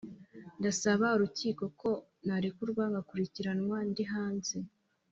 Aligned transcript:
ndasaba 0.59 1.07
urukiko 1.15 1.63
ko 1.79 1.89
narekurwa 2.27 2.83
ngakurikiranywa 2.91 3.77
ndi 3.89 4.03
hanze 4.11 4.57